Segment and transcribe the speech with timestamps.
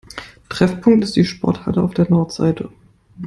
[0.49, 2.71] Treffpunkt ist die Sporthalle auf der Nordseite.